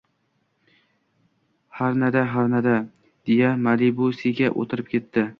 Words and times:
harna-da 1.79 2.23
harna», 2.35 2.61
deya 3.27 3.51
«Malibu»siga 3.67 4.49
o‘tirib 4.63 4.89
ketdi... 4.95 5.25